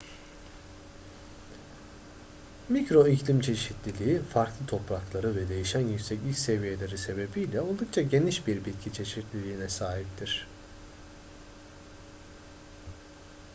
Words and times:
mikro 2.69 3.07
iklim 3.07 3.41
çeşitliliği 3.41 4.19
farklı 4.21 4.65
toprakları 4.65 5.35
ve 5.35 5.49
değişen 5.49 5.79
yükseklik 5.87 6.37
seviyeleri 6.39 6.97
sebebiyle 6.97 7.61
oldukça 7.61 8.01
geniş 8.01 8.47
bir 8.47 8.65
bitki 8.65 8.93
çeşitliliğine 8.93 9.69
sahiptir 9.69 10.47